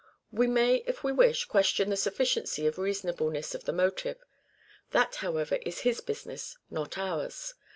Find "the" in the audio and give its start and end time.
1.91-1.95, 3.65-3.71